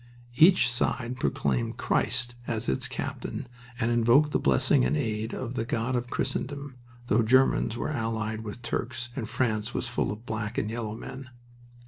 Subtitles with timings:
[0.35, 3.45] Each side proclaimed Christ as its captain
[3.79, 6.73] and invoked the blessing and aid of the God of Christendom,
[7.05, 11.29] though Germans were allied with Turks and France was full of black and yellow men.